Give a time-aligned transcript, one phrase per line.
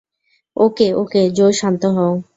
[0.57, 2.13] ওকে, okay, Joe শান্ত হও।